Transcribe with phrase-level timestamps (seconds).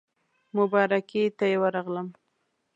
[0.57, 2.07] مبارکۍ ته یې ورغلم.